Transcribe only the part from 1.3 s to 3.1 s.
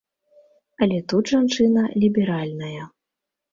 жанчына ліберальная.